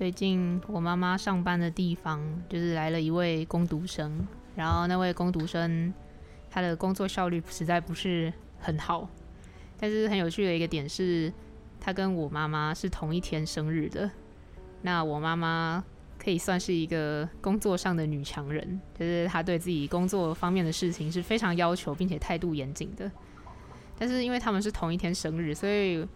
[0.00, 2.18] 最近我妈妈上班的地方，
[2.48, 4.26] 就是来了一位工读生，
[4.56, 5.92] 然后那位工读生
[6.50, 9.06] 他的工作效率实在不是很好，
[9.76, 11.30] 但是很有趣的一个点是，
[11.78, 14.10] 他跟我妈妈是同一天生日的。
[14.80, 15.84] 那我妈妈
[16.18, 23.12] 可以算是一个工作上的女强人，就是她对自己工作方面的事情是非常要求，并且态度严谨的。
[23.98, 26.08] 但是因为他们是同一天生日，所以。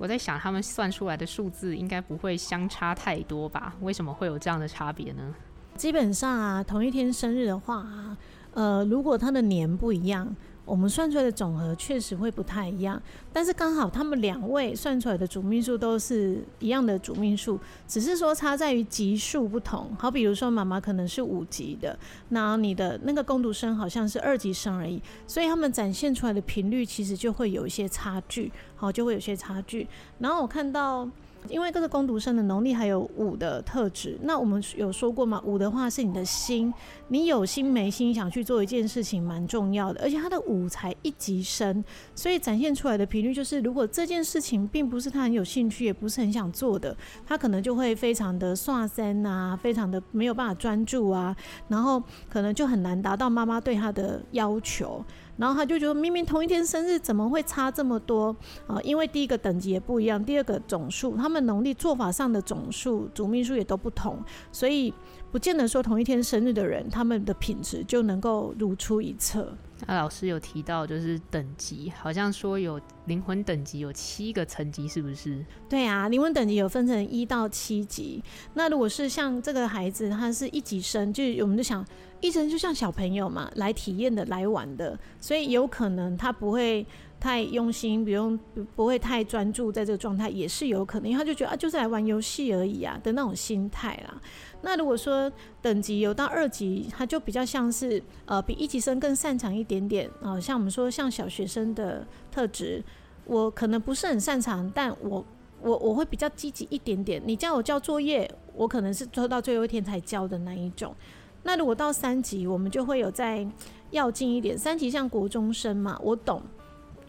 [0.00, 3.74] 我在想，他们算出来的数字应该不会相差太多吧？
[3.82, 5.34] 为什么会有这样的差别呢？
[5.76, 8.16] 基本上啊，同一天生日的话啊，
[8.54, 10.34] 呃，如果他的年不一样。
[10.70, 19.90] 我们算出来的总和确实会不太一样，但是刚好他们两位算出来的主命数都是一样的主命数，只是说差在于级数不同。
[19.98, 29.88] 好，比如说妈妈可能是五级的，那你的那个工读生好像是二级生而已，所以他们展现出来的频率其实就会有一些差距，好，就会有些差距。
[30.20, 31.08] 然后我看到。
[31.48, 35.40] 因为这个工读生的农历还有五的特质，那我们有说过嘛？
[35.44, 36.72] 五的话是你的心，
[37.08, 41.82] 你有心没心想去做一件事情蛮重要的，而且他的五才一级生，
[42.14, 46.96] 所以展现出来的频率就是，如果这件事情并不是他很有兴趣，也不是很想做的，
[47.26, 51.34] 他可能就会非常的刷身啊，非常的没有办法专注啊，
[51.68, 55.04] 然后可能就很难达到妈妈对他的要求。
[55.40, 58.78] 然后他就觉得明明同一天生日，怎么会差这么多啊？
[58.82, 64.92] 因为第一个等级也不一样，第二个总数，他们农历做法上的总数、主命数也都不同，所以
[65.32, 69.56] 不见得说同一天生日的人，他们的品质就能够如出一辙。
[69.86, 75.44] 那老师有提到，就是等级，好像说有灵魂等级有七个层级，是不是？
[75.68, 78.22] 对啊，灵魂等级有分成一到七级。
[78.54, 81.84] 那如果是像这个孩子，他是一级生，就我们就想，
[82.20, 86.86] 一级就像小朋友嘛，来体验的，来玩的，所以有可能他不会。
[87.20, 88.38] 太用心，不用
[88.74, 94.20] 不会太专注在这个状态，也是有可能，因为他就觉得啊，就是来玩游戏而已啊的那种心态啦。
[94.62, 102.82] 那如果说等级有到二级，他就比较像是呃比一级生更擅长一点点啊、像我们说像小学生的特质，
[103.26, 105.24] 我可能不是很擅长，但我
[105.60, 107.22] 我我会比较积极一点点。
[107.24, 110.94] 你叫我交作业，我可能是拖到最后一天才交的那一种。
[111.42, 113.46] 那如果到三级，我们就会有再
[113.90, 114.58] 要进一点。
[114.58, 116.42] 三级像国中生嘛，我懂。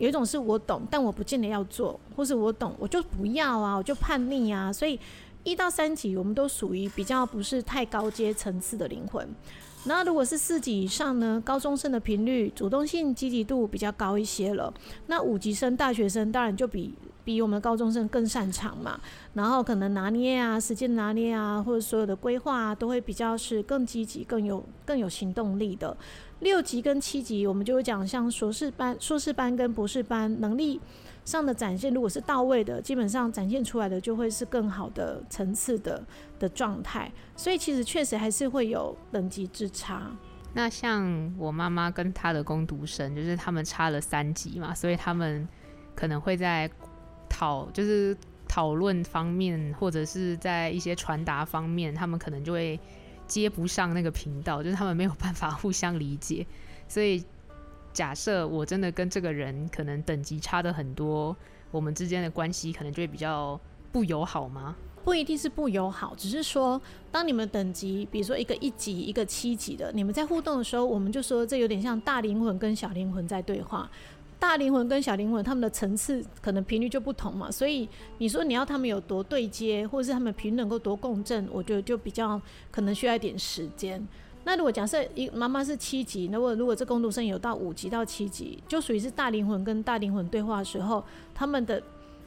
[0.01, 4.73] 有一种是我懂，但我不见得要做，或是我懂，我就不要啊，我就叛逆啊。
[4.73, 4.99] 所以
[5.43, 9.29] 一到三级，我们都属于比较不是太高阶层次的灵魂。
[9.83, 11.39] 那如果是四级以上呢？
[11.45, 14.73] 高中生的频率、主动性、积极度比较高一些了。
[15.05, 18.99] 那五级生、大学生当然就比比我们高中生更擅长嘛。
[19.33, 25.95] 然后可能拿捏啊、时间拿捏啊，或者所有的规划啊，都会比较是更积极、更有更有行动力的。
[26.39, 30.81] 六级跟七级，我们就会讲像硕士班、硕士班跟博士班能力
[31.23, 36.03] 上的展现，如果是到位的，基本上展现出来的就会是更好的层次的
[36.39, 37.11] 的状态。
[37.35, 40.11] 所以其实确实还是会有等级之差。
[40.53, 45.47] 那像我妈妈跟她的工读生，就是他们差了三级嘛，所以他们
[45.93, 46.67] 可能会在
[47.31, 48.15] 讨就是
[48.47, 52.77] 讨论方面，或者是在一些传达方面，他们可能就会。
[53.27, 56.45] 接不上那个频道，就是他们没有办法 互相理解，
[56.85, 57.23] 所以
[57.93, 61.33] 假设我真的跟这个人可能等级差的很多，
[61.71, 63.57] 我们之间的关系可能就会比较
[63.89, 64.75] 不友好吗？
[65.05, 73.89] 不一定是不友好，只是说当你们等级，比如说一个一级，一个七级的，你们在互动的时候，我们就说这有点像大灵魂跟小灵魂在对话。
[74.41, 77.87] 大灵魂跟小灵魂，他们的层次可能频率就不同嘛，所以
[78.17, 84.05] 你说你要他们有多对接，或者是他们频率能够多共振，我觉得就比较可能需要一点时间。
[84.43, 91.03] 那如果假设一妈妈是七级，那我如果这工读生有到五级到七级，就属于是大灵魂跟大灵魂对话的时候，
[91.35, 91.81] 他们的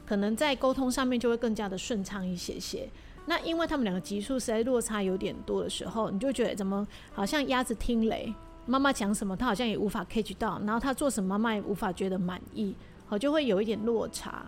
[0.05, 2.89] 可能在沟通上面就会更加的顺畅一些些。
[3.25, 8.33] 那因为他们两个级数实在落差有点多的时候，你就觉得怎么好像鸭子听雷。
[8.65, 12.75] 妈妈讲什么，他好像也无法 catch 到，然后他做什么，妈妈也无法觉得满意，
[13.05, 14.45] 好，就会有一点落差。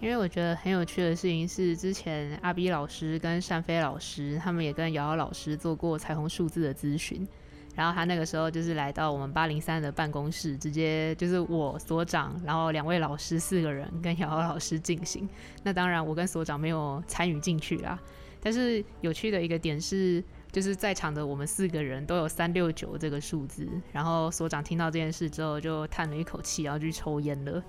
[0.00, 7.26] 因为我觉得很有趣的事情是，之前阿 B 老师跟单飞老师，他们也跟瑶瑶老师做过彩虹数字的咨询，
[7.74, 15.28] 然后他那个时候就是来到我们八零三的办公室，直接就是我所长，然后两位老师四个人跟瑶瑶老师进行。
[15.64, 17.98] 那当然我跟所长没有参与进去啦。
[18.40, 23.68] 但是有趣的一个点是，就是在场的我们四个人都有三六九这个数字。
[23.92, 27.62] 然后所长听到这件事之后就叹了一口气，然后去抽烟了。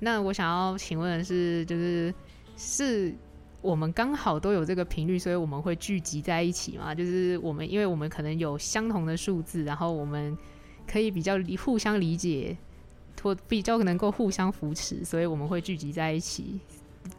[0.00, 2.14] 那我想要请问的是，就是
[2.56, 3.14] 是。
[3.62, 6.94] 我们刚好都有这个频率，所以我们会聚集在一起嘛。
[6.94, 10.34] 就是我们，因为我们可能有相同的数字，然后我们
[10.86, 12.56] 可以比较理互相理解，
[13.22, 16.58] 或比较能够互相扶持，所以我们会聚集在一起。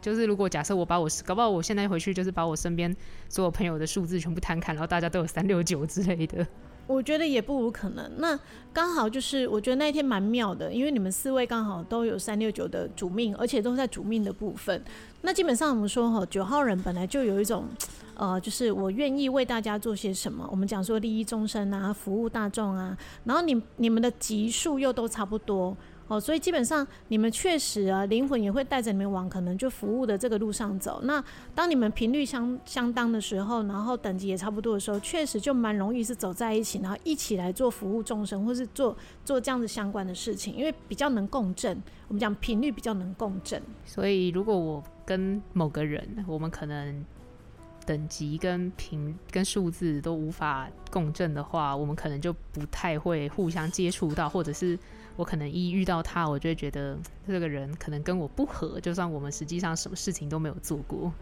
[0.00, 2.94] 就是如果假设我把我搞不好我现在回去，就是把我身边
[3.28, 6.46] 所有朋友的数字全部摊开，然后大家都有三六九之类的。
[6.88, 8.10] 我觉得也不无可能。
[8.18, 8.38] 那
[8.72, 14.82] 刚好就是，我觉得那一天蛮妙的，因为你们四位刚好都有三六九的主命，而且都在主命的部分。
[15.20, 17.66] 那基本上我们说哈，九号人本来就有一种，
[18.14, 20.46] 呃，就是我愿意为大家做些什么。
[20.50, 25.76] 我们讲说利益众生啊，服务大众啊，然后你你们的级数又都差不多。
[26.12, 31.00] 哦，所以基本上你们确实啊，灵魂也会带着你们往可能就服务的这个路上走。
[31.04, 31.24] 那
[31.54, 38.94] 当你们频率相相当的时候，然后等级也差不多的时候，确实就蛮容易是走在一起，然后一起来做服务众生，或是做
[39.24, 41.82] 做这样子相关的事情，因为比较能共振。
[42.08, 43.62] 我们讲频率比较能共振。
[43.86, 47.02] 所以如果我跟某个人，我们可能
[47.86, 54.78] 等级跟频跟数字都无法共振的话，我们可能就不太会互相接触到，或者是。
[55.16, 61.12] 我可能一遇到他，我就会觉得 这个人可能跟我不合，就算我们实际上什么事情都没有做过，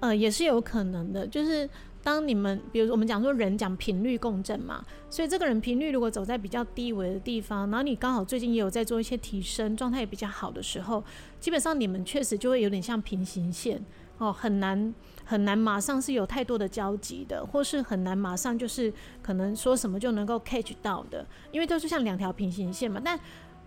[0.00, 1.26] 呃，也是有可能的。
[1.26, 1.68] 就是
[2.02, 11.04] 当你们，比如我们讲说人讲频率共振嘛，所以这个人频率如果走在比较低维的地方，然后你刚好最近也有在做一些提升，状态也比较好的时候，
[11.38, 13.80] 基本上你们确实就会有点像平行线
[14.18, 14.94] 哦，很难。
[15.30, 18.92] 很难马上是有太多的交集的，或是很难马上就是
[19.22, 23.00] 可能说什么就能够 catch 到的，因为都是像两条平行线嘛。
[23.04, 23.16] 但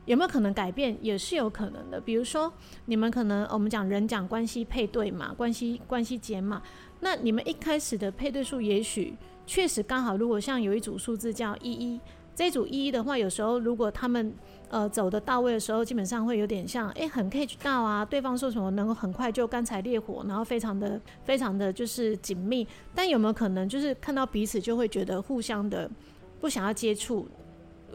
[0.03, 2.01] 有没有可能改变，也是有可能的。
[2.01, 2.51] 比如说
[2.87, 6.61] 你们可能我们讲人讲关系配对嘛，关系关系结嘛，
[6.99, 9.15] 那你们一开始的配对数也许
[9.45, 11.97] 确实刚好，如果像有一组数字叫一一，
[12.35, 14.33] 这组一的话，有时候如果他们。
[14.69, 22.67] 呃，走的到位的时候，基本上会有点像，哎、很 catch 到啊，对方说什么能够很快就干柴烈火，然后非常的、非常的就是紧密。
[22.95, 25.87] 但有没有可能，就是看到彼此就会觉得互相的
[26.41, 27.27] 不想要接触？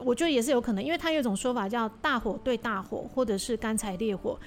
[0.05, 4.38] 我觉得也是有可能，因为他有一种说法叫大火对大火，或者是干柴烈火。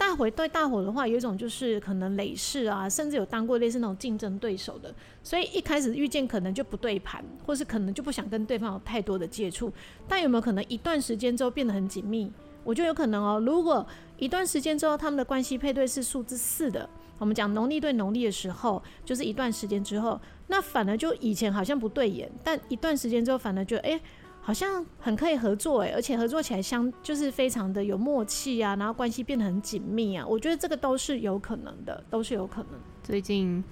[0.00, 4.92] 大伙对大伙的话，有一种就是可能累世啊，甚至有当过类似那种竞争对手的，
[5.22, 9.70] 所以一开始遇见可能就不对盘，或是可能就不想跟对方有太多的接触。
[10.08, 12.32] 但有没有可能一段时间之后变得很紧密？
[12.64, 13.38] 我觉得有可能哦。
[13.44, 13.86] 如果
[14.16, 16.88] 一段时间之后他们的关系配对是数字四的，
[17.18, 24.00] 我们讲农历对农历的时候，就是一段时间之后，那反而就以前好像不对眼，但一段时间之后反而就哎。
[24.42, 32.72] 好像很可以合作诶，而且合作起来相就是非常的有默契啊，然后关系变得很紧密啊，我觉得这个都是有可能的，都是有可能。
[33.02, 33.62] 最近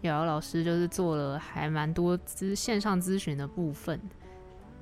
[0.00, 4.00] 瑶瑶老师就是做了还蛮多咨线上咨询的部分，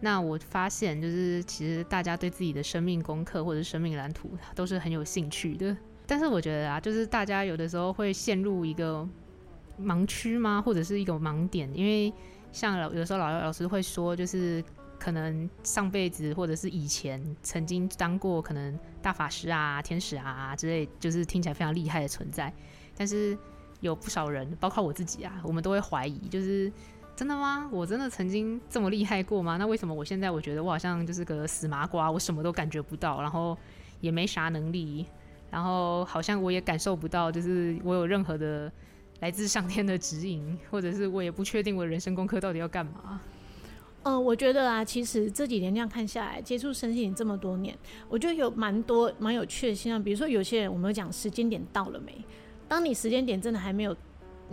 [0.00, 9.06] 那我发现就是其实大家对自己的生命功课或者生命蓝图都是很有兴趣的，但是我觉得啊，就是大家有的时候会陷入一个
[9.78, 12.12] 盲区吗，或者是一个盲点，因为
[12.52, 14.64] 像老有的时候老姚老师会说就是。
[15.02, 22.52] 可能上辈子或者是以前曾经当过可能大法师啊、天使啊之类，就是听起来非常厉害的存在。
[22.96, 23.36] 但是
[23.80, 26.72] 有不少人，包括我自己啊，我们都会怀疑，就是
[27.16, 27.68] 真的吗？
[27.72, 29.56] 我真的曾经这么厉害过吗？
[29.56, 33.58] 那为什么我现在我觉得我好像就是个死麻瓜，我什么都感觉不到，然后
[34.00, 35.04] 也没啥能力，
[35.50, 38.70] 然后好像我也感受不到，就是我有任何的
[39.18, 43.20] 来自上天的指引，或者是我也不确定我人生功课到底要干嘛。
[44.04, 47.76] 嗯、呃，我觉得啊，其实这几年这样看下来，接触身心灵这么多年，
[48.08, 50.02] 我觉得有蛮多蛮有趣的现象。
[50.02, 52.24] 比如说，有些人我们讲时间点到了没？
[52.68, 53.96] 当你时间点真的还没有。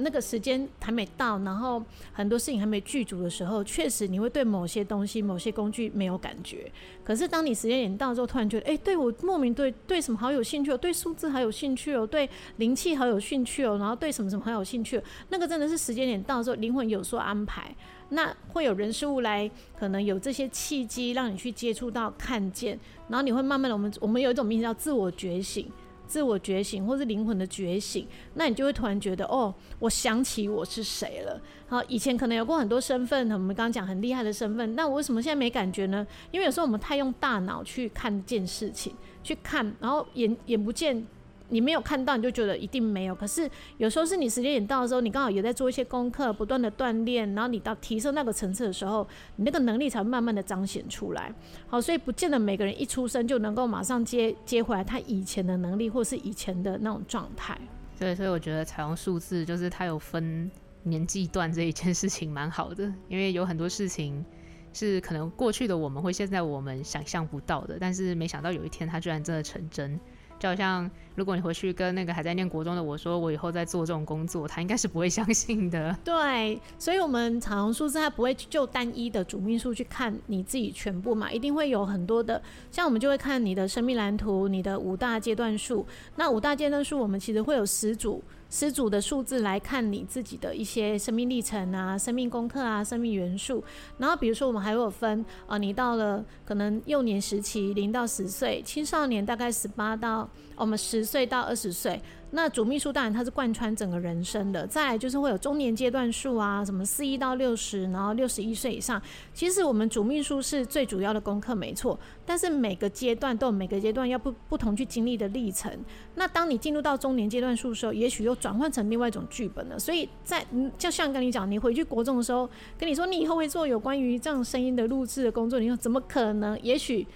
[0.02, 6.72] 那个时间还没到，然后很多事情还没具足的时候，确实你会对某些东西、某些工具没有感觉。
[7.04, 17.76] 可是当你时间点到之后，突然觉得，哎、对我莫名对对什么好有兴趣哦，对数字好有兴趣哦，对灵气好有兴趣哦，然后对什么什么好有兴趣哦，那个真的是时间点到之后，灵魂有所安排，
[18.10, 25.72] 那会有人事物来，可能有这些契机让你去接触到、看见，然后你会慢慢的，我们我们有一种名字叫自我觉醒。
[26.08, 31.40] 自我觉醒，或是灵魂的觉醒，那你就会突然觉得，哦，我想起我是谁了。
[31.68, 36.08] 好，以前可能有过很多身份，我们刚刚讲很厉害的身份，那我为什么现在没感觉呢？
[36.32, 41.06] 因为有时候我们太用大脑去看见事情，去看，然后眼眼不见
[41.50, 43.16] 你没有看到，你就觉得一定没有。
[43.16, 51.34] 可是有时候是你时间点到的时候，你刚好也在做一些功课，不断的锻炼，然后你到提升那个层次的时候，你那个能力才会慢慢的彰显出来。
[51.68, 57.58] 好，所以不见得每个人一出生就能够马上接接回来他以前的能力，或是以前的那种状态。
[57.98, 60.50] 对，所以我觉得采用数字就是它有分
[60.84, 64.24] 年纪段这一件事情蛮好的，因为有很多事情
[64.72, 70.00] 是可能过去的我们会现在我们想象不到的，但是没想到有一天它居然真的成真。
[70.40, 75.96] 就好像，如果你回去跟那个还在念国中的我说，我以后在做这种工作，他应该是不会相信的。
[76.04, 82.42] 对，所以，我们采用数字，它不会就单一的主命数去看你自己全部嘛，一定会有很多的。
[82.72, 85.86] 像我们就会看你的生命蓝图，你的五大阶段数。
[86.16, 88.24] 那五大阶段数，我们其实会有十组。
[88.50, 93.64] 十组的数字来看你自己的一些生命历程啊、生命功课啊、生命元素。
[93.98, 102.02] 然后比如说我们还有分啊，你到了可能幼年时期零到十岁，青少年大概十八到我们十岁到二十岁。
[102.32, 109.02] 那主秘书当然它是贯穿整个人生的，再来就是会有中年阶段数啊，什么四一到六十，然后六十一岁以上。
[109.34, 112.00] 其实我们主秘书是最主要的功课，没错。
[112.26, 115.72] 但是每个阶段都有每个阶段要不不同去经历的历程。
[116.16, 119.80] 那当你进入到中年阶段数的时候，也许又转换成另外一种剧本了。
[119.80, 120.46] 所以在，
[120.78, 126.60] 就像跟你讲，你回去国中的时候，跟你说你以后会做有关于这样声音的录制的工作，你说怎么可能？
[126.62, 127.08] 也许。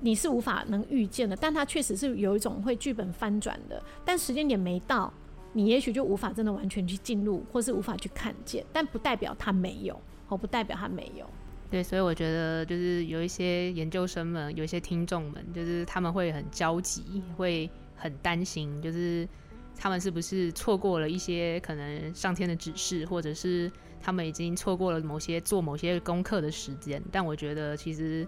[0.00, 5.12] 你是无法能预见的，但它确实是有一种会剧本翻转的，但时间点没到，
[5.52, 11.28] 你也许就无法真的完全去进入，或是无法去看见，但不代表它没有，哦，不代表它没有。
[11.68, 19.28] 对，所以我觉得就是有一些研究生们，有一些听众们，就是他们会很焦急，会很担心，就是
[19.76, 23.68] 他们是不是错过了一些可能上天的指示，或者是
[24.00, 27.02] 他们已经错过了某些做某些功课的时间。
[27.10, 28.24] 但我觉得其实。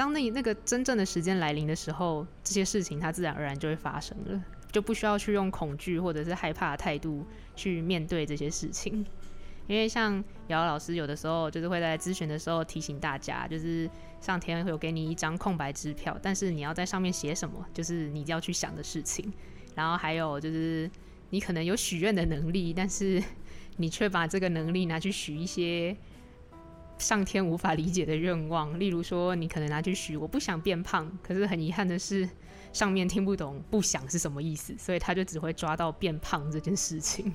[0.00, 4.42] 当那那个真正的时间来临的时候，这些事情它自然而然就会发生了，
[4.72, 9.04] 就不需要去用恐惧或者是害怕的态度去面对这些事情。
[9.66, 10.14] 因为像
[10.46, 13.90] 瑶瑶老师有的时候就是会在咨询的时候提醒大家，就是
[14.22, 19.30] 上天会有给你一张空白支票，但是你要在上面写什么，就是你要去想的事情。
[19.74, 20.90] 然后还有就是
[21.28, 23.22] 你可能有许愿的能力，但是
[23.76, 25.94] 你却把这个能力拿去许一些。
[27.00, 32.28] 上天无法理解的愿望，例如说，你可能拿去许，我不想变胖，可是很遗憾的是，
[32.72, 37.32] 上面听不懂“不想”是什么意思，所以他就只会抓到变胖这件事情。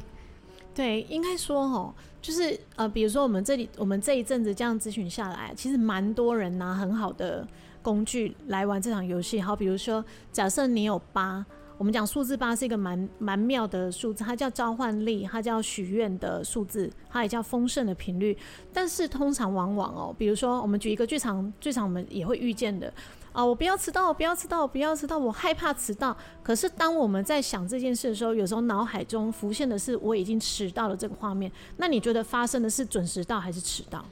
[0.74, 7.46] 对，应该说哦，就是呃，比如说我们这里，我们这一阵子这样咨询下来，其实蛮多人拿很好的
[7.82, 9.42] 工具来玩这场游戏。
[9.42, 11.46] 好，比如说，假设你有八。
[11.78, 18.38] 我们讲数字八是一个蛮蛮妙的数字，它叫召唤力，它叫许愿的数字，它也叫丰盛的频率。
[18.72, 22.92] 但是通常往往哦，比如说我们举一个最常最常我们也会遇见的
[23.34, 26.16] 啊，我不要迟到，不要迟到，不要迟到，我害怕迟到。
[26.42, 31.52] 可是当我们在想这件事的时候，有时候脑海中浮现的是我已经迟到了这个画面。
[31.76, 34.06] 那你觉得发生的是准时到还是迟到？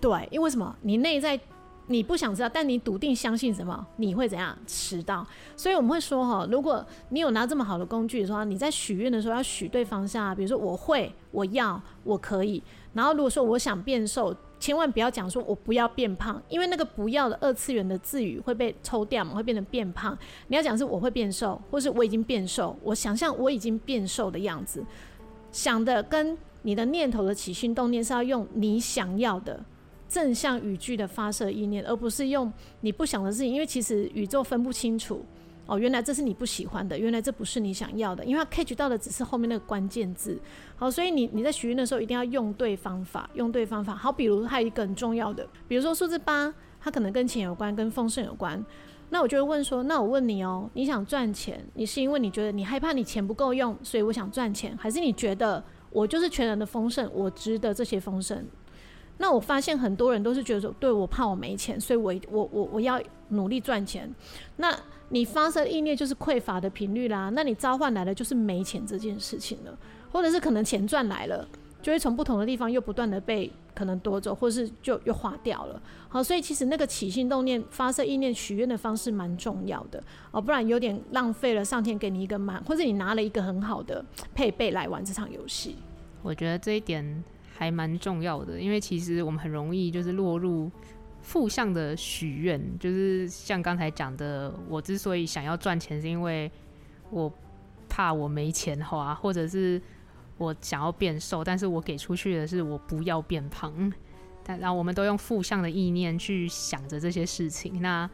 [0.00, 0.76] 对，因为什么？
[0.82, 1.40] 你内在。
[1.88, 3.86] 你不想知道，但你笃定相信什么？
[3.96, 5.26] 你会怎样迟到？
[5.56, 12.62] 所以我们会说哈，如果你有拿这么好的工具的话，你在许愿的时候要许对方向啊，比如说我会，我要，我可以。
[12.94, 20.16] 然后如果说我想变瘦，千万不要讲说我不要变胖，因为那个不要的二次元的字语会被抽掉嘛，会变成变胖。
[20.46, 24.84] 你要讲是我会变瘦，或是我已经变瘦，我想象我已经变瘦的样子，
[25.50, 29.58] 想的跟你的念头的起心动念是要用你想要的。
[30.12, 32.52] 正向语句的发射意念，而不是用
[32.82, 35.24] 你不想的事情，因为其实宇宙分不清楚
[35.64, 40.38] 哦，原来这是你不喜欢的，原来这不是你想要的，因为它 catch 到的只是后面那个关键字。
[40.76, 43.94] 好，所以你你在许愿的时候一定要用对方法，用对方法。
[43.94, 48.62] 好，比如还有一个很重要的，比如说数字八，它可能跟钱有关，跟丰盛有关。
[49.08, 58.44] 那我就会问说，那我问你哦，你想赚钱，你是因为你觉得你害怕你钱不够用，所以我想赚钱，还是你觉得我就是全然的丰盛，我值得这些丰盛？
[59.18, 64.12] 那我发现很多人都是觉得说，对，我怕我没钱，所以我我我我要努力赚钱。
[64.56, 64.76] 那
[65.10, 69.78] 你发射意念就是匮乏的频率啦，那你召唤来的就是没钱这件事情了，
[70.10, 71.46] 或者是可能钱赚来了，
[71.80, 75.80] 就会从不同的地方又不断的被可能夺走，或是就又花掉了。
[76.08, 84.04] 好，所以其实那个起心动念、发射意念、许愿的方式蛮重要的哦，不然有点浪费了上天给你一个满，或者你拿了一个很好的
[84.34, 85.76] 配备来玩这场游戏。
[86.22, 87.22] 我觉得这一点。
[87.62, 90.68] 还蛮重要的，因为其实我们很容易就是落入
[91.20, 96.50] 负向的许愿，就是像刚才讲的，我之所以想要赚钱，是因为
[97.08, 97.32] 我
[97.88, 99.80] 怕我没钱花，或者是
[100.38, 103.92] 我想要变瘦，但是我给出去的是我不要变胖，
[104.42, 108.10] 但然后我们都用负向的意念去想着这些事情，那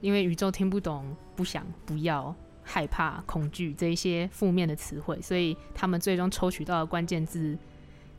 [0.00, 7.56] 因为宇宙听不懂不想不要，害怕、恐惧这一些负面的词汇，所以他们最终抽取到的关键字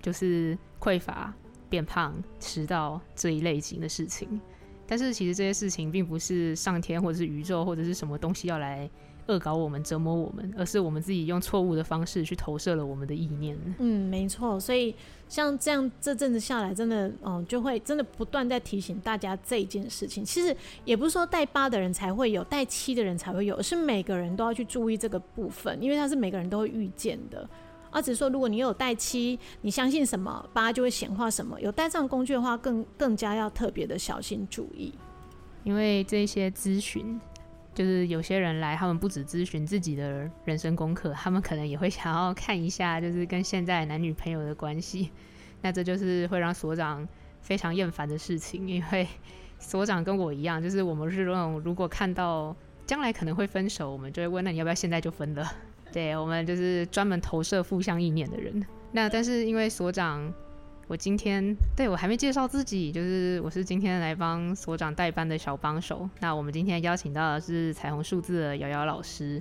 [0.01, 1.34] 就是匮乏、
[1.70, 4.39] 变胖、迟到这一类型的事情。
[4.88, 8.89] 但是其实这些事情并不是上天或者是宇宙或者是什么东西要来
[9.27, 13.56] 恶搞我们、折磨我们，而是我们自己用错误的方式去投射了我们的意念。
[13.77, 14.60] 嗯，没错。
[14.60, 14.96] 所以
[15.27, 20.25] 像这样这阵子下来，真的，嗯，就会真的不断在提醒大家这一件事情。
[20.25, 27.48] 其实也不是说带八的人才会有，带七的人才会有，是每个人都要去注意这个部分，因为它是每个人都会遇见的。
[27.91, 31.60] 而只是说，如果你有带七，你相信什么，八就会显化什么。
[31.60, 34.93] 有带上工具的话，更更加要特别的小心注意。
[35.63, 37.19] 因为这些咨询，
[37.74, 45.12] 就是有些人来，他们不止咨询自己的人生功课，他们可能也会想要看一下，就是跟现在男女朋友的关系。
[45.62, 47.05] 那这就是会让所长
[47.41, 49.08] 非常厌烦的事情，因为
[49.60, 52.55] 所长跟我一样，就是我们是那种如果看到
[52.86, 55.51] 将来可能会分手，我们就会问，那你要不要现在就分了？
[55.91, 58.65] 对，我们就是专门投射负向意念的人。
[58.91, 60.34] 那但是因为所长，
[60.88, 66.10] 我今天对我还没介绍自己，就是我是今天来帮所长代班的小帮手。
[66.19, 69.39] 那我们今天邀请到的是彩虹数字的瑶瑶老师。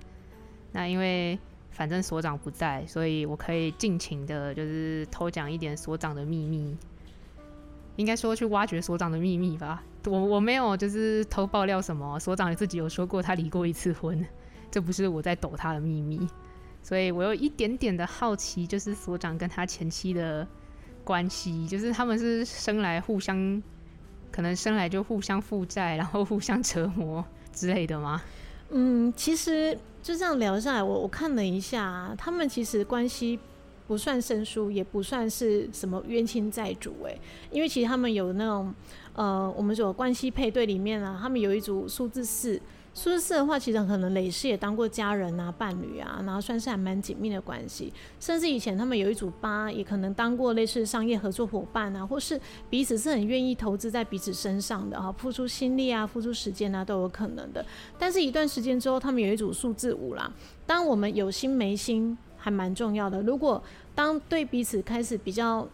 [0.73, 1.38] 那因为
[1.71, 6.76] 反正所长不在，所以我可以尽情的，就是偷讲一点所长的秘密。
[7.97, 9.83] 应该说去挖掘所长的秘密吧。
[10.05, 14.25] 我我没有就是偷爆料什么，所长自己有说过他离过一次婚。
[14.71, 16.29] 这不是我在抖他的秘密，
[16.83, 20.47] 所以我有一点点的好奇，就是所长跟他前妻的
[21.05, 23.63] 关系，就是他们是生来互相，
[24.31, 28.21] 可能生来就互相负债，然后互相折磨之类的吗？
[28.71, 33.39] 嗯，其实就这样聊下来，我我看了一下，他们其实关系
[33.87, 37.19] 不算生疏，也不算是什么冤亲债主，诶，
[37.51, 38.75] 因为其实他们有那种，
[39.15, 42.61] 呃，我们说关系配对里面啊，他们有一组数字四。
[42.99, 47.93] 数字四的话，其实可能累世也当过家人啊、伴侣啊，然后算是还蛮紧密的关系。
[48.19, 57.64] 甚至以前他们有一组八，也可能当过类似商业合作伙伴啊，或是彼此是很愿意投资在彼此身上的哈，付出心力啊、付出时间啊都有可能的。
[57.97, 60.28] 但是一段时间之后，他们有一组数字五啦。
[60.67, 63.23] 当我们有心没心，还蛮重要的。
[63.23, 63.62] 如果
[63.95, 65.69] 当对彼此开始比较。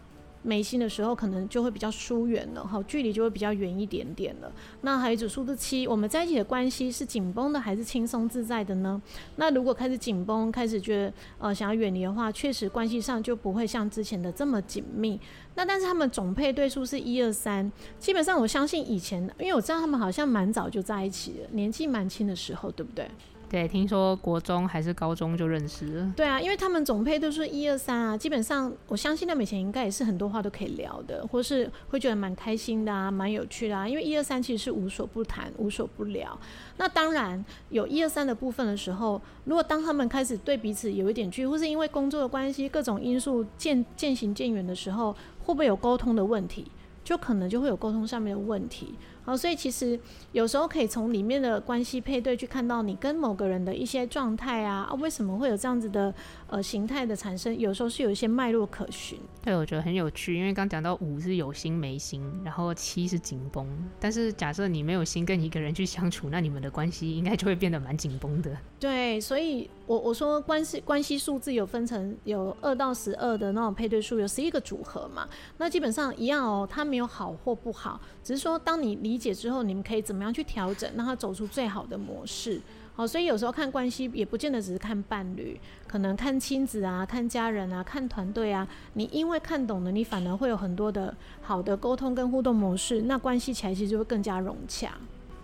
[0.45, 4.51] 没心的时候，可能就会比较疏远了，哈，距离就会比较远一点点了。
[4.81, 9.01] 那还有一组数字七，我们在一起的关系是紧绷的还是轻松自在的呢？
[9.37, 15.19] 那如果开始紧绷，开始觉得呃想要远离的话，确实关系上就不会像之前的这么紧密。
[15.55, 23.09] 那但是他们总配对数是一二三，基本上我相信以前，因为我知道他们好像蛮早就在一起了，年纪蛮轻的时候，对不对？
[23.47, 26.13] 对，听说国中还是高中就认识了。
[26.15, 33.87] 对啊，因为他们总配都是一二三啊，基本上我相信他们以前应该也是很多话都可以聊的，或是会觉得蛮开心的啊，蛮有趣的啊。
[33.87, 36.37] 因为一二三其实是无所不谈、无所不聊。
[36.77, 46.65] 那当然有一二三的部分的时候，如果当他们开始对彼此有一点距离，或是因为工作的关系、各种因素渐渐行渐远的时候，会不会有沟通的问题？
[47.03, 48.95] 就可能就会有沟通上面的问题。
[49.25, 49.99] 好，所以其实
[50.33, 56.13] 有时候可以从里面的关系配对去看到你跟某个人的一些状态啊，啊，为什么会有这样子的
[56.47, 57.57] 呃形态的产生？
[57.57, 59.17] 有时候是有一些脉络可循。
[59.43, 63.67] 对，我觉得很有趣，因为刚讲到五是有心没心，然后七是紧绷。
[63.99, 68.55] 但是假设你没有心跟一个人去相处，那你们的关系应该就会变得蛮紧绷的。
[68.79, 75.27] 对，所以我我说关系关系数字有分成有二到十二的那种配对数，有十一个组合嘛。
[75.57, 82.59] 那基本上一样哦，它没有好或不好，只是说当你离理解之后，你们可以怎么样去调整，让他走出最好的模式？
[82.93, 88.67] 好，所以有时候看关系也不见得只是看伴侣，可能看亲子啊、看家人啊、看团队啊。
[88.95, 94.91] 你因为看懂了，你反而会有很多的好的沟通跟互动模式，那关系起来其实就会更加融洽。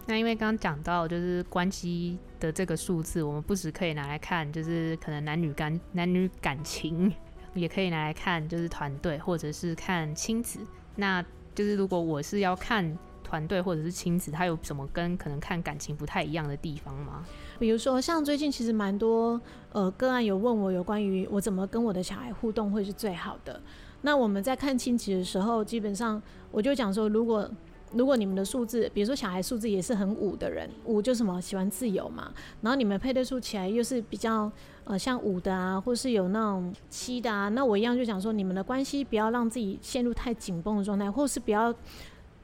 [0.06, 7.14] 那因为刚刚讲到就是关系的这个数字，我们不只可以拿来看，就是可能男女感男女感情，
[7.54, 10.60] 也可以拿来看，就是团队或者是看亲子。
[10.98, 11.24] 那
[11.56, 12.98] 就是如果我是要看。
[13.32, 17.24] 团队或者是亲子，他有什么跟可能看感情不太一样的地方吗？
[17.58, 19.40] 比如说，像最近其实蛮多
[19.72, 23.62] 呃个案有问我有关于我怎么跟我的小孩互动会是最好的。
[24.02, 27.50] 那我们在看亲子的时候，基本上我就讲说，如果
[27.94, 34.52] 如果你们的数字，比如说小孩数字也是很五的人，五就什么喜欢自由嘛，然后你们配对数起来又是比较
[34.84, 41.74] 呃像五的啊，或是有那种七的啊，那我一样就讲说，你们的关系不要让自己陷入太紧绷的状态，或是不要。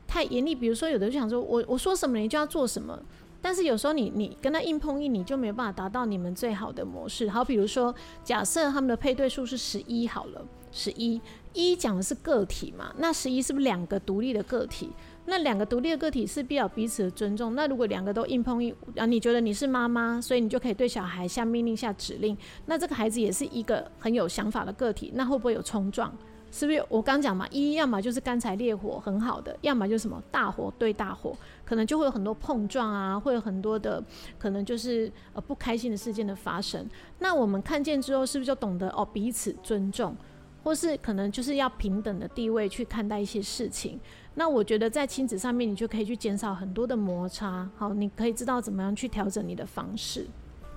[0.07, 2.97] 太严厉，比如说有的就想说，我我说什么你就要做什么，
[3.41, 7.29] 但是有时候你你跟他硬碰硬，你就没有办法达到你们最好的模式。
[7.29, 7.93] 好，比如说
[8.23, 11.21] 假设他们的配对数是十一好了，十一，
[11.53, 14.89] 一讲的是个体嘛，那十一是不是两个独立的个体？
[15.29, 17.53] 那两个独立的个体是必要彼此的尊重。
[17.53, 22.37] 那如果两个都硬碰硬，啊，你觉得你是妈妈，所以你就可以对小孩下命令、下指令。
[22.67, 26.15] 那这个孩子也是一个很有想法的个体，那会不会有冲撞？
[26.51, 26.83] 是不是？
[26.89, 34.03] 我刚讲嘛，一要么就是干柴烈火很好的，要么就是什么大火对大火，可能就会有很多碰撞啊，会有很多的
[34.39, 36.87] 可能就是呃不开心的事件的发生。
[37.19, 40.15] 那我们看见之后，是不是就懂得哦彼此尊重，
[40.63, 43.99] 或是可能就是要平等的地位去看待一些事情？
[44.35, 47.67] 那我觉得在亲子上面，你就可以去减少很多的摩擦。
[47.75, 50.27] 好，你可以知道怎么样去调整你的方式。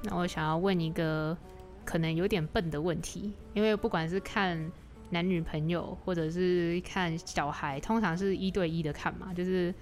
[0.04, 1.36] 那我想要问一个
[1.84, 4.58] 可能有点笨的问题，因为不管是看
[5.10, 9.74] 男女朋友，或者是看小孩，通常是一对一的看嘛，就是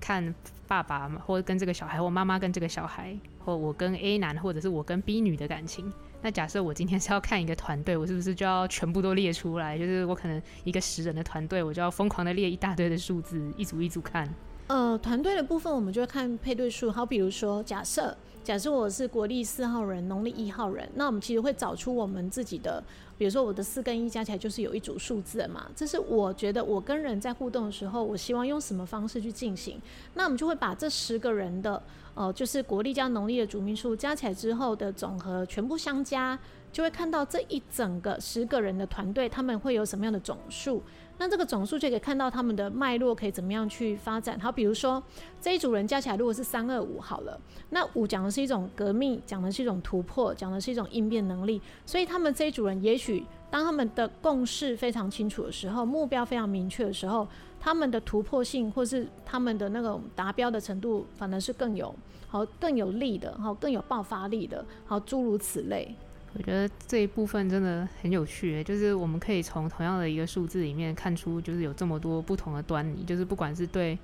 [0.00, 0.34] 看
[0.66, 5.92] 爸爸或者跟这个小孩，或妈妈跟这个小孩，或我跟 A 男，或者是我跟 B 女的感情。
[6.22, 9.78] 那假设我今天是要看一个团队，我是不是就要全部都列出来？
[9.78, 14.28] 就是我可能一个十人的团队，我就要疯狂的列一大堆的数字，一组一组看。
[14.68, 16.90] 呃，团队的部分我们就会看配对数。
[16.90, 22.80] 好，比如说假设假设我是国历四号人，农历一号人，那我们其实会找出我们自己的，
[23.18, 25.66] 比如说我的四跟一加起来就是有一组数字嘛。
[25.74, 29.80] 这是我觉得我跟人在互动的时候，我希望用什么方式去进行。
[30.14, 31.82] 那我们就会把这十个人的。
[32.14, 36.38] 呃，就是国历加农历的主命数加起来之后的总和全部相加，
[36.72, 40.82] 就会看到这一整个十个人的团队，他们会有什么样的总数。
[41.18, 44.38] 那这个总数就可以看到他们的脉络可以怎么样去发展。
[44.38, 45.02] 好，比如说
[45.40, 51.60] 这一组人加起来如果是三二五好了，那五讲的是一种革命，讲的是一种突破，讲的是一种应变能力。
[51.86, 57.26] 所以他们这一组人，也许当他们的共识非常清楚的时候，目标非常明确的时候。
[57.58, 61.92] 他们的突破性，或是他们的那个达标的程度，反而是更有
[62.28, 65.92] 好、更有力的，好更有爆发力的，好诸如此类。
[66.38, 73.98] 我觉得这一部分真的很有趣，就是我们可以从同样的一个数字里面看出，就是有这么多不同的端倪，就是不管是对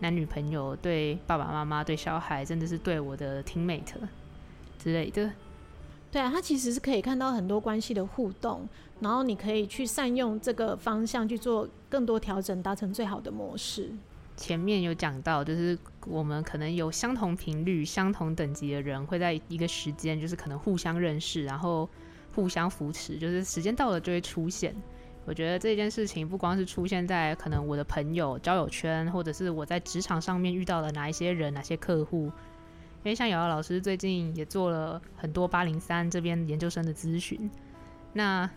[0.00, 3.82] 男女朋友、对爸爸妈妈、对小孩，甚至是对我的 teammate
[4.78, 5.30] 之类的。
[6.10, 8.66] 对啊，它其实是可以看到很多关系的互动，
[9.00, 13.90] 然后你可以去善用这个方向去做更多调整，达成最好的模式。
[14.36, 21.88] 前面有讲到，就是我们可能有相同频率、相同等级的人会在一个时间，就是可能互相认识，然后
[22.34, 24.74] 互相扶持，就是时间到了就会出现。
[25.26, 32.30] 我觉得这件事情不光是出现在可能我的朋友交友圈，或者是我在职场上面遇到的哪一些人、哪些客户。
[33.02, 37.50] 因为像瑶瑶老师最近也做了很多八零三这边研究生的咨询，
[38.12, 38.48] 那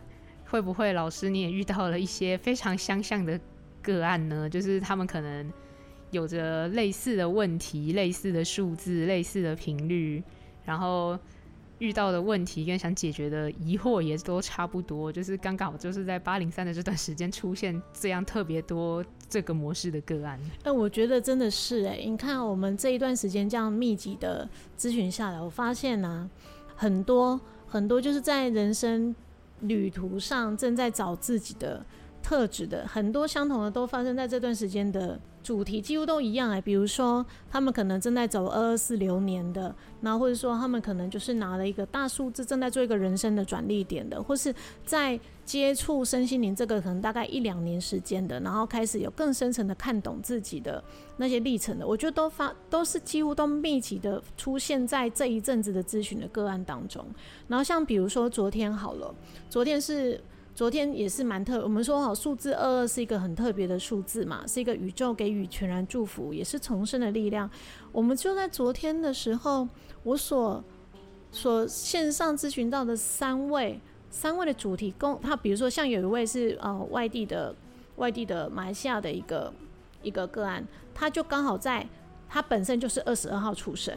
[0.46, 3.40] 会不会老师你也遇到了一些非常相像的
[3.82, 4.50] 个案呢？
[4.50, 5.52] 就是他们可能
[6.12, 10.24] 有着类似的问题、类似的数字、类似的频率，
[10.66, 11.18] 然后。
[11.80, 20.40] 遇到的问题跟想解决的疑惑也都差不多，就是刚刚好就是在八零三的这段时间出现这样特别多这个模式的个案。
[20.64, 26.28] 那我觉得真的是哎、你看我们这一段时间这样密集的咨询下来，我发现呢、
[26.76, 29.16] 很多很多就是在人生
[29.60, 31.86] 旅途上正在找自己的
[32.28, 35.18] 特质的，很多相同的都发生在这段时间的。
[35.44, 50.84] 主题几乎都一样哎，比如说他们可能正在走二二四流年的，然后或者说他们可能就是拿了一个大数字，正在做一个人生的转捩点的，或是在接触身心灵这个可能大概一两年时间的，然后开始有更深层的看懂自己的
[51.16, 57.06] 那些历程的，我觉得都发都是几乎都密集的出现在这一阵子的咨询的个案当中。
[57.48, 59.16] 然后像比如说昨天好了，
[59.50, 60.22] 昨天是。
[60.58, 67.48] 昨天也是蛮特，我们说好数字二二是一个很特别的数字嘛，是一个宇宙给予全然祝福，也是重生的力量。
[67.92, 69.68] 我们就在昨天的时候，
[70.02, 70.64] 我所
[71.32, 77.54] 所线上咨询到的三位，三位的主题共，他比如说像有一位是呃外地的，
[77.98, 79.54] 外地的马来西亚的一个
[80.02, 81.88] 一个个案，他就刚好在
[82.28, 83.96] 他本身就是二十二号出生。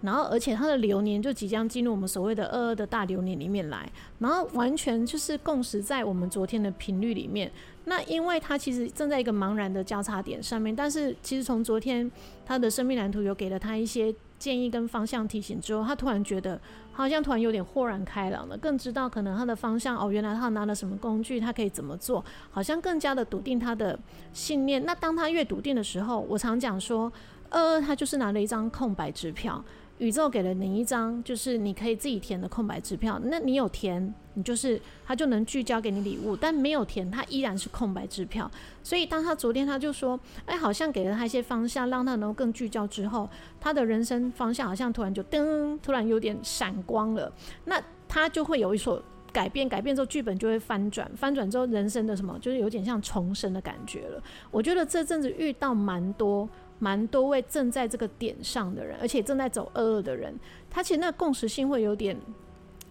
[0.00, 7.50] 然后，而且他的流年就即将进入我们所谓的二二的大流年里面来，然后完全就是共识在我们昨天的频率里面。
[7.86, 12.08] 那因为他其实正在一个茫然的交叉点上面，但是其实从昨天
[12.46, 16.60] 他的生命蓝图有给了他一些建议跟方向提醒之后，他突然觉得
[16.92, 23.98] 好像突然有点豁然开朗了，更知道可能他的方向哦，原来他拿了什么工具，他可以怎么做，好像更加的笃定他的
[24.32, 24.84] 信念。
[24.84, 27.10] 那当他越笃定的时候，我常讲说，
[27.48, 29.64] 二二他就是拿了一张空白支票。
[29.98, 33.20] 宇宙给了你一张，就是你可以自己填的空白支票。
[33.24, 38.50] 那你有填，你就是他就能聚焦给你礼物；但没有填，他依然是空白支票。
[38.82, 43.28] 所以当他昨天他就说，哎，好像给了他一些方向，让他能够更聚焦之后，
[43.60, 47.32] 他的人生方向好像突然就噔，突然有点闪光了。
[47.64, 49.02] 那他就会有一所。
[49.30, 54.20] 改变，改变之后剧本就会翻转，翻转之后人生的什么，就是有点像重生的感觉了。
[54.50, 56.48] 我觉得这阵子遇到蛮多
[56.78, 60.34] 蛮多位正在这个点上的人，而且正在走二二的人，
[60.70, 62.16] 他其实那共识性会有点。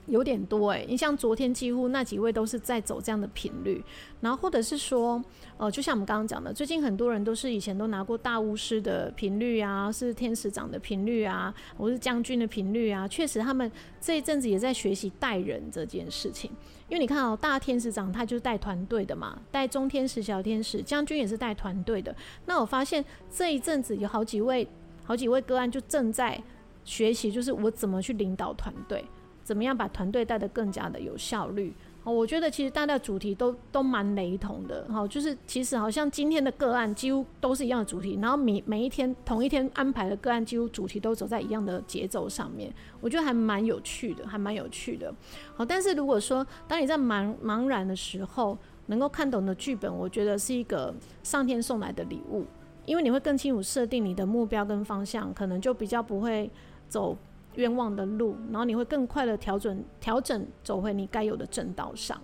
[0.07, 3.83] 有点多哎，你像昨天几乎那几位都是在走这样的频率，
[4.21, 5.21] 然后或者是说，
[5.57, 16.49] 呃，就像我们刚刚讲的，最近很多人都是以前都拿过大巫师的频率啊，是天使长的频率啊，或是将军的频率啊，确实他们这一阵子也在学习带人这件事情。
[16.87, 22.15] 因为你看哦，大天使长他就是带团队的嘛，带中天使、小天使，将军也是带团队的。
[22.45, 24.65] 那我发现这一阵子有好几位、
[25.03, 26.41] 好几位个案就正在
[26.85, 29.03] 学习，就是我怎么去领导团队。
[29.47, 31.73] 怎么样把团队带得更加的有效率？
[32.03, 45.13] 哦，我觉得其实大家主题都都蛮雷同的，哈，就是其实好像今天的个案几乎都是一样的主题，然后每每一天同一天安排的个案几乎主题都走在一样的节奏上面，我觉得还蛮有趣的，还蛮有趣的。
[45.55, 48.57] 好，但是如果说当你在茫茫然的时候，
[48.87, 52.45] 能够看懂的剧本，我觉得是一个上天送来的礼物，
[52.85, 56.49] 因为你会更清楚设定你的目标跟方向，可能就比较不会
[56.89, 57.17] 走
[57.57, 62.19] 冤枉的路，然后你会更快的调整调整走回你该有的正道上。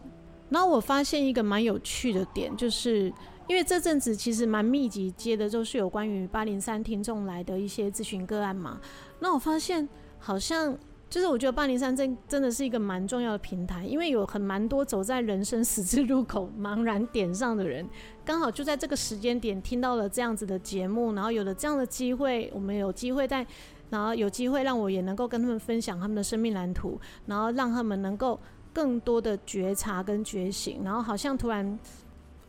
[0.49, 3.11] 然后我发现一个蛮有趣的点，就是
[3.47, 8.79] 因为这阵子其实蛮密集接的，就是有关于八零三听众来的一些咨询个案嘛。
[9.19, 10.77] 那我发现好像
[11.09, 17.87] 就是我觉得八零三真真的是一个蛮重要的平台，因为有很蛮多走在人生十字路口茫然点上的人，
[18.23, 23.47] 刚好就在这个时间点听到了这样子的节目，然后有了这样的机会，我们有机会在。
[23.93, 28.39] 然后有机会让我也能够跟他们分享他们的生命蓝图，然后让他们能够
[28.73, 31.77] 更多的觉察跟觉醒，然后好像突然，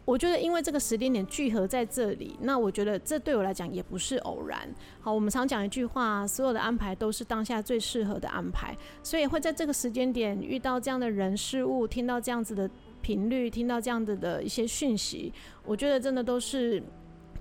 [0.06, 4.66] 我觉得因为这个时间点聚合在这里，那我觉得这对我来讲也不是偶然。
[5.02, 12.70] 好，我们常讲一句话，所有的安排都是当下最适合的安排，所以会在这个时间点遇到这样的人事物，听到这样子的
[13.02, 15.30] 频率，听到这样子的一些讯息，
[15.66, 16.82] 我觉得真的都是。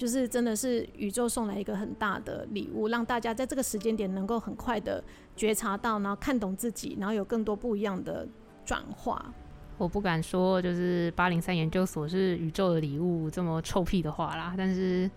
[0.04, 5.02] 就是真的是宇宙送来一个很大的礼物，让大家在这个时间点能够很快的
[5.34, 8.28] 觉察到，然后看懂自己，然后有更多不一样的
[8.66, 9.34] 转化。
[9.78, 15.10] 我不敢说就是八零三研究所是宇宙的礼物这么臭屁的话啦，但是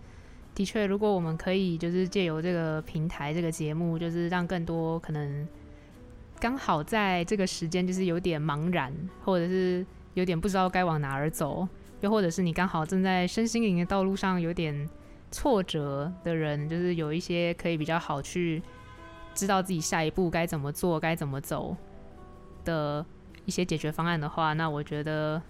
[0.55, 5.45] 的确，如果我们可以就是借由这个平台这个节目，就是让更多可能
[6.39, 8.93] 刚好在这个时间就是有点茫然，
[9.25, 11.67] 或者是有点不知道该往哪儿走。
[12.01, 14.87] 又或者是你刚好正在身心灵的道路上有点
[15.31, 18.61] 挫折的人，就是有一些可以比较好去
[19.33, 21.75] 知道自己下一步该怎么做、该怎么走
[22.63, 23.05] 的
[23.45, 25.41] 一些解决方案的话，那我觉得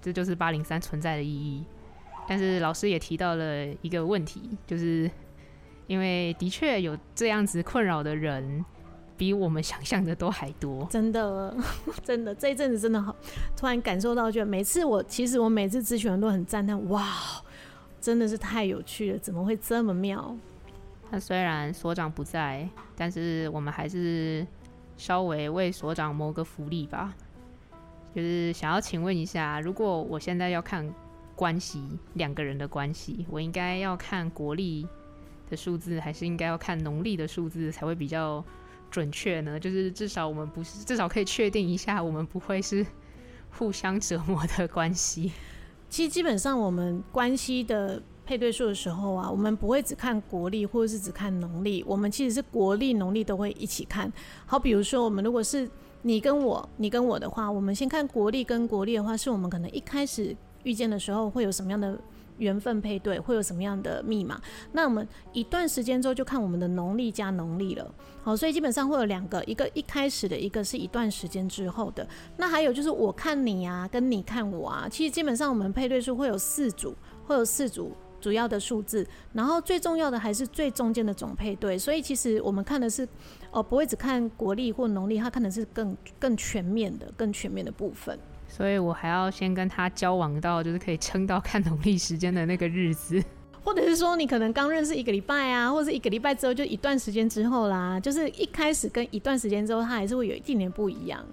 [0.00, 1.64] 这就是八零三存在的意义。
[2.26, 5.10] 但是老师也提到了一个问题，就是
[5.86, 8.64] 因为的确有这样子困扰的人。
[9.20, 11.54] 比我们想象的都还多，真的，
[12.02, 13.14] 真的，这一阵子真的好，
[13.54, 17.06] 突然感受到，就每次我其实我每次咨询人都很赞叹，哇，
[18.00, 20.34] 真的是太有趣了，怎么会这么妙？
[21.10, 24.46] 那虽然所长不在，但是我们还是
[24.96, 27.14] 稍微为所长谋个福利吧，
[28.14, 30.90] 就是想要请问一下，如果我现在要看
[31.36, 34.86] 关系，两个人的关系，我应该要看国历
[35.50, 38.42] 的数字，还是应该要看农历的数字才会比较？
[38.90, 42.84] 准确呢，就是至少我们不是，至少可以确定一下，我们不会是
[43.50, 45.32] 互相折磨的关系。
[45.88, 54.12] 其实基本上我们关系的配对数的时候啊，我们不会只看国历或者是只看农历，我们其实是国历、农历都会一起看。
[54.46, 55.68] 好，比如说我们如果是
[56.02, 61.98] 你跟我，你跟我的话，我们先看国历跟国历的话，是我们可能一开始遇见的时候会有什么样的。
[62.40, 64.40] 缘分配对会有什么样的密码？
[64.72, 67.94] 那我们一段时间之后就看我们的农历加农历了。
[68.22, 72.06] 好，所以基本上会有两个，一个一开始的，一个是一段时间之后的。
[72.36, 76.94] 那还有就是我看你啊，跟你看我啊，其实基本上我们配对数会有四组，
[77.26, 81.78] 会有四组主要的数字，然后最重要的还是最中间的总配对。
[81.78, 83.08] 所以其实我们看的是，
[83.50, 88.18] 哦，不会只看国历或农历，它看的是更更全面的、更全面的部分。
[88.52, 93.22] 所以我还要先跟他交往到，就是可以撑到看农历时间的那个日子，
[93.64, 101.24] 或者是说你可能刚认识一个礼拜啊，或者是一个礼拜之后就一段时间之后啦，就是一开始跟一段时间之后，它还是会有一点点不一样。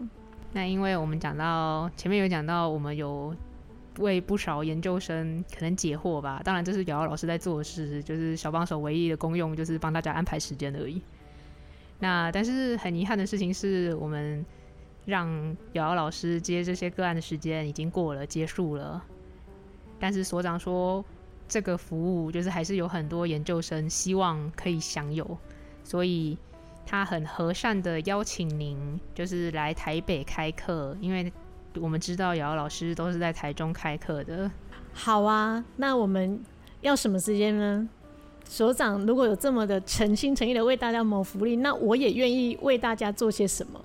[0.54, 3.36] 那因为我们讲到前面有讲到，我们有
[3.98, 11.02] 为不少研究生可能解惑吧，当然这是瑶瑶老师在做的事，就是小帮手唯一的功用就是帮大家安排时间而已。
[12.00, 14.46] 那但是很遗憾的事情是我们。
[15.08, 19.02] 让瑶瑶老师接这些个案的时间已经过了，结束了。
[19.98, 21.04] 但是所长说，
[21.48, 25.38] 这个服务就是还是有很多研究生希望可以享有，
[25.82, 26.38] 所以
[26.86, 30.94] 他很和善的邀请您，就是来台北开课。
[31.00, 31.32] 因为
[31.80, 34.52] 我们知道瑶瑶老师都是在台中开课的。
[34.92, 36.44] 好啊，那我们
[36.82, 37.88] 要什么时间呢？
[38.44, 43.80] 所长如果有这么的诚心诚意的为大家谋福利，那我也愿意为大家做些什么。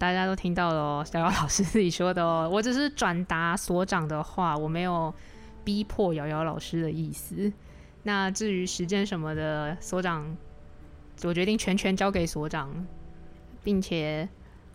[0.00, 5.12] 大家都听到了哦，瑶瑶老师自己说的哦， 我只是转达所长的话，我没有
[5.62, 7.52] 逼迫瑶瑶老师的意思。
[8.04, 10.34] 那至于时间什么的，所长，
[11.22, 12.70] 我决定全权交给所长，
[13.62, 14.26] 并且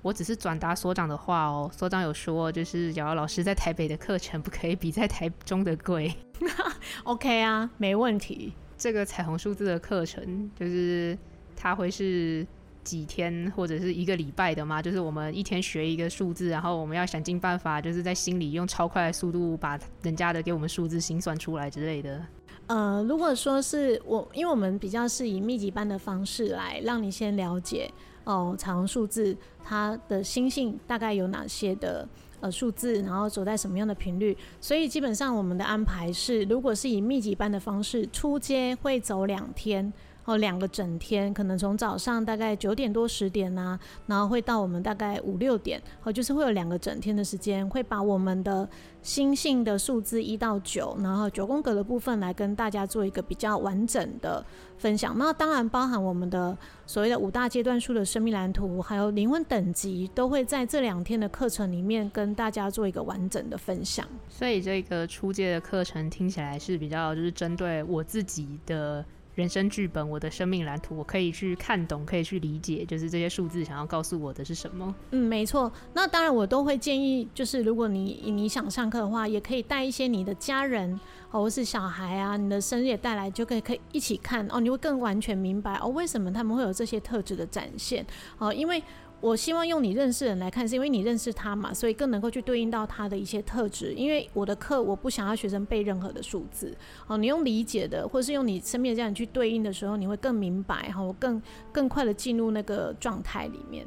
[0.03, 1.67] 我只是转达所长的话哦。
[1.73, 6.13] 所长有说，就是瑶瑶老师在台北的课程不可以比在台中的贵。
[7.03, 8.53] OK 啊，没问题。
[8.77, 11.17] 这个彩虹数字的课程，就是
[11.55, 12.45] 它会是
[12.85, 14.81] 几天或者是一个礼拜的吗？
[14.81, 22.25] 就是我们一天学一个数字，然后我们要想尽办法，就是在心里用超快的速度把人家的给我们数字心算出来之类的。
[22.67, 27.91] 呃，如果说是我，因为我们比较是以密集班的方式来让你先了解
[28.23, 32.07] 哦，彩虹数字它的心性大概有哪些的
[32.39, 39.91] 呃数字，然后走在什么样的频率，所以基本上我们的安排是，如果是以密集班的方式，初阶会走两天。
[40.25, 48.67] 哦，两个整天，可能从早上大概九点多十点呐、然后会到我们大概五六点，哦，就是会有两个整天的时间，会把我们的
[49.03, 54.43] 心性的数字一到九，然后九宫格的部分来跟大家做一个比较完整的
[54.77, 55.15] 分享。
[55.17, 56.57] 那当然包含我们的
[56.87, 64.07] 所谓的五大阶段数的生命蓝图，还有灵魂等级，都会在这两天的课程里面跟大家做一个完整的分享。
[64.27, 69.05] 所以这个初阶的课程听起来是比较就是针对我自己的。
[69.35, 74.95] 人生剧本，我的生命蓝图，我可以去看懂，可以去理解，就是这些数字想要告诉我的是什么。
[75.11, 75.71] 嗯，没错。
[75.93, 88.05] 那当然，我都会建议，就是如果你你想上课的话，也可以带一些你的家人，或是小孩啊，你的生日也带来，就可以可以一起看哦，你会更完全明白哦，为什么他们会有这些特质的展现
[88.37, 88.81] 哦，因为。
[89.25, 93.91] 我希望用你认识的人来看，是因为你认识他嘛，所以更能够去对应到他的一些特质。
[93.95, 96.77] 因为我的课，我不想要学生背任何的数字。
[97.07, 103.83] 哦，你用理解的，或是用你身边的这样去对应的时候，你会更明白，哈，我更更快的进入那个状态里面。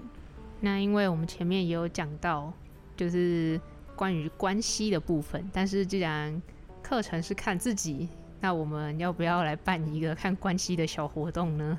[0.59, 2.53] 那因为我们前面也有讲到，
[2.97, 3.61] 就是
[3.95, 5.49] 关于关系的部分。
[5.53, 6.43] 但是既然
[6.83, 8.09] 课程是看自己，
[8.41, 11.79] 那我们要不要来办一个看关系的小活动呢？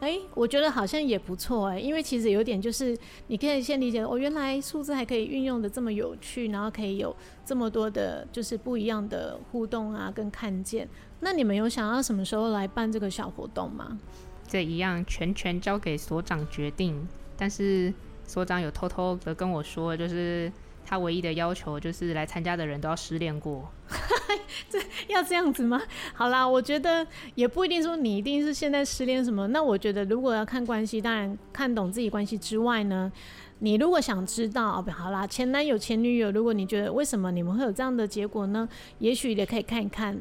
[0.00, 2.96] 哎、我觉得好像也不错哎，因为其实有点就是，
[3.28, 10.88] 你可以先理解哦，原来数字还可以运用的这么有趣，然后可以有这么多的，就是不一样的互动啊，跟看见。
[11.20, 13.98] 那你们有想要什么时候来办这个小活动吗？
[14.46, 17.92] 这一样全权交给所长决定，但是
[18.26, 20.52] 所长有偷偷的跟我说，就是。
[20.86, 23.68] 他唯一的要求就是来参加的人都要失恋过，
[24.70, 25.82] 这要这样子吗？
[26.14, 29.48] 好啦，我觉得也不一定说你一定是现在失恋什么。
[29.48, 33.10] 那我觉得如果要看关系，当然看懂自己关系之外呢，
[33.58, 38.68] 你如果想知道，好啦，前男友前女友，如果你觉得为什么你们会有这样的结果呢？
[39.00, 40.16] 也许也可以看一看，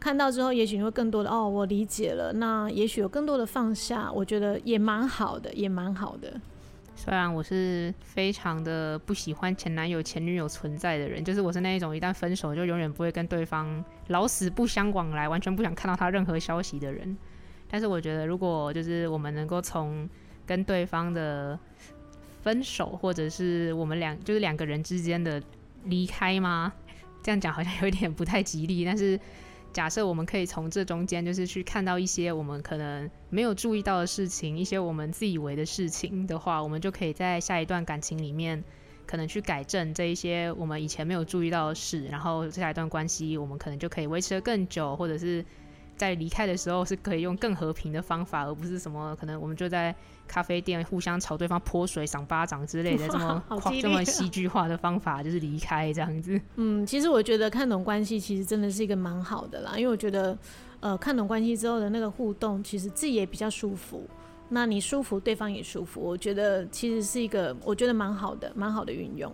[0.00, 2.32] 看到之后，也许你会更多的哦，我理解了。
[2.32, 6.40] 那也许有更多的放下，我觉得也蛮好的，也蛮好的。
[7.00, 17.16] 虽然我是非常的不喜欢前男友前女友存在的人，就是我是那一种一旦分手就永远不会跟对方老死不相往来，完全不想看到他任何消息的人。
[17.70, 20.08] 但是我觉得，如果就是我们能够从
[20.44, 21.56] 跟对方的
[22.42, 25.40] 分手，或者是我们两就是两个人之间的
[25.84, 26.72] 离开吗？
[27.22, 29.18] 这样讲好像有点不太吉利，但是。
[29.72, 38.62] 假设我们可以从这中间，就是去看到一些我们可能没有注意到的事情，一些我们自以为的事情的话，我们就可以在下一段感情里面，
[39.06, 45.44] 可能去改正这一些我们以前没有注意到的事，然后下一段关系我们可能就可以维持的更久，或者是。
[45.98, 49.94] 在离开的时候是可以用更和平的方法，而不是什么可能我们就在
[50.28, 53.42] 咖啡店互相朝对方泼水、赏巴掌之类的这么
[53.82, 56.40] 这么戏剧化的方法，就是离开这样子。
[56.56, 60.38] 嗯，其实我觉得看懂关系其实真的是一个蛮好的啦，因为我觉得
[60.80, 64.06] 呃看懂关系之后的那个互动，其实自己也比较舒服。
[64.48, 69.30] 那你舒服，对方也舒服，我觉得其实是一个我觉得蛮好的、蛮好的运用。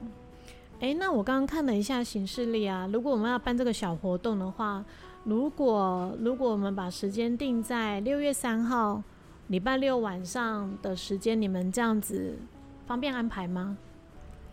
[0.81, 4.83] 哎、欸，那我刚刚看了一下行事历啊，如果我们要办这个小活动的话。
[5.25, 9.03] 如果如果我们把时间定在六月三号
[9.49, 12.39] 礼拜六晚上的时间，你们这样子
[12.87, 13.77] 方便安排吗？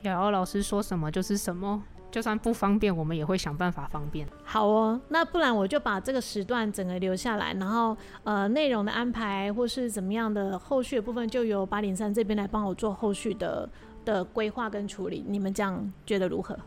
[0.04, 4.26] 瑶瑶老师说什么就是什么，就算不方便，我们也会想办法方便。
[4.44, 13.70] 好哦，那不然我就把这个时段整个留下来，然后呃内容的安排或是怎么样的后续的部分，就由八零三这边来帮我做后续的
[14.06, 15.24] 的规划跟处理。
[15.28, 16.58] 你们这样觉得如何？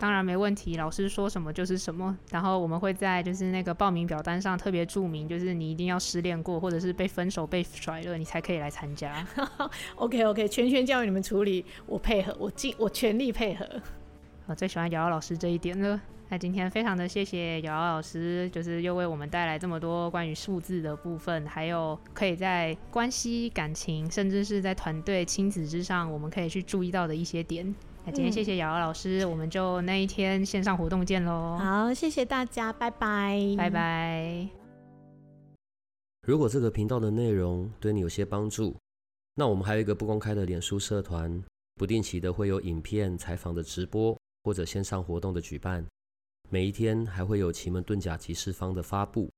[0.00, 2.16] 当然没问题，老师说什么就是什么。
[2.30, 9.26] 然后我们会在就是那个报名表单上特别注明，就是你一定要失恋过，或者是被分手、被甩了，你才可以来参加。
[9.96, 13.66] OK OK，全权交由你们处理，我配合，我尽我全力配合。
[14.48, 16.00] 我最喜欢瑶瑶老师这一点了。
[16.30, 27.74] 那今天非常的谢谢瑶瑶老师，就是又为我们带来这么多关于数字的部分，还有可以在关系、感情，甚至是在团队、亲子之上，我们可以去注意到的一些点。
[28.10, 31.56] 那今天谢谢瑶瑶老师，嗯、我们就那一天线上活动见喽。
[31.56, 34.48] 好，谢谢大家，拜拜，拜拜。
[36.26, 38.76] 如果这个频道的内容对你有些帮助，
[39.36, 41.40] 那我们还有一个不公开的脸书社团，
[41.76, 45.86] 不定期的会有影片、采访的直播或者线上活动的举办。
[46.48, 49.30] 每一天还会有奇门遁甲集市方的发布，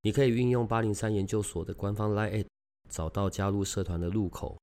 [0.00, 2.46] 你可以运用八零三研究所的官方 LINE@
[2.88, 4.56] 找到加入社团的入口。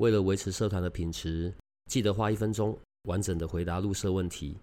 [0.00, 1.54] 为了维持社团的品质，
[1.86, 4.56] 记得花一分钟完整的回答入社问题。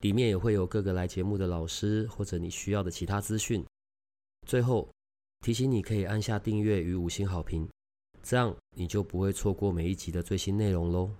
[0.00, 3.64] 里面也会有各个来节目的老师或者你需要的其他资讯。
[4.46, 4.88] 最后
[5.40, 7.66] 提醒你可以按下订阅与五星好评，
[8.22, 11.10] 这样你就不会错过每一集的最新内容喽。